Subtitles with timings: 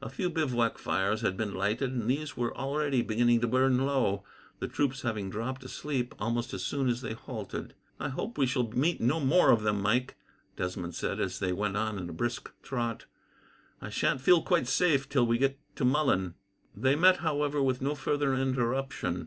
[0.00, 4.24] A few bivouac fires had been lighted, and these were already beginning to burn low,
[4.60, 7.74] the troops having dropped asleep almost as soon as they halted.
[8.00, 10.16] "I hope we shall meet no more of them, Mike,"
[10.56, 13.04] Desmond said, as they went on at a brisk trot.
[13.82, 16.36] "I sha'n't feel quite safe till we get to Mullen."
[16.74, 19.26] They met, however, with no further interruption.